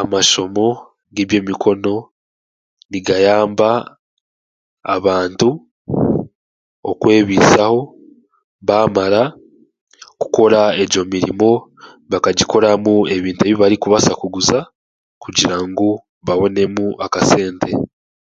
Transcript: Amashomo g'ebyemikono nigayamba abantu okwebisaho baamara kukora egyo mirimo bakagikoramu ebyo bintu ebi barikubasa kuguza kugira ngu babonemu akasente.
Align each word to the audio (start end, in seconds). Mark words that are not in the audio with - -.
Amashomo 0.00 0.68
g'ebyemikono 1.14 1.94
nigayamba 2.90 3.70
abantu 4.96 5.48
okwebisaho 6.90 7.80
baamara 8.66 9.22
kukora 10.20 10.60
egyo 10.82 11.02
mirimo 11.12 11.50
bakagikoramu 12.10 12.94
ebyo 13.14 13.20
bintu 13.24 13.42
ebi 13.44 13.60
barikubasa 13.62 14.12
kuguza 14.20 14.58
kugira 15.22 15.56
ngu 15.68 15.88
babonemu 16.26 16.84
akasente. 17.06 17.70